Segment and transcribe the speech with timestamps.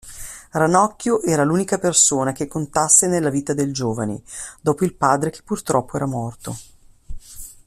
[0.53, 4.23] Ranocchio era l'unica persona che contasse nella vita del giovane,
[4.59, 6.57] dopo il padre che purtroppo era morto.